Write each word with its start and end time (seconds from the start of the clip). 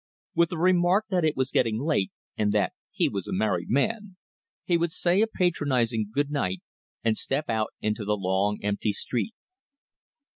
With 0.33 0.51
a 0.51 0.57
remark 0.57 1.05
that 1.11 1.23
it 1.23 1.37
was 1.37 1.51
getting 1.51 1.77
late, 1.79 2.09
and 2.35 2.51
that 2.53 2.73
he 2.89 3.07
was 3.07 3.27
a 3.27 3.31
married 3.31 3.69
man, 3.69 4.17
he 4.65 4.75
would 4.75 4.91
say 4.91 5.21
a 5.21 5.27
patronizing 5.27 6.09
good 6.11 6.31
night 6.31 6.63
and 7.03 7.15
step 7.15 7.47
out 7.51 7.69
into 7.81 8.03
the 8.03 8.17
long, 8.17 8.57
empty 8.63 8.93
street. 8.93 9.35